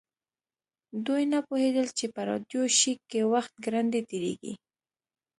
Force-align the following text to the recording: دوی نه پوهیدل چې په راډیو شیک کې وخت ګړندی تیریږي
دوی 1.05 1.23
نه 1.33 1.39
پوهیدل 1.47 1.87
چې 1.97 2.05
په 2.13 2.21
راډیو 2.29 2.61
شیک 2.77 2.99
کې 3.11 3.21
وخت 3.33 3.53
ګړندی 3.65 4.01
تیریږي 4.09 4.53